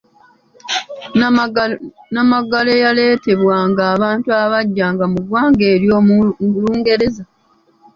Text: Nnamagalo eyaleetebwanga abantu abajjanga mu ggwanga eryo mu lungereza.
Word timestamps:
Nnamagalo 1.13 2.69
eyaleetebwanga 2.77 3.81
abantu 3.93 4.27
abajjanga 4.43 5.03
mu 5.11 5.19
ggwanga 5.23 5.63
eryo 5.73 5.95
mu 6.07 6.15
lungereza. 6.63 7.23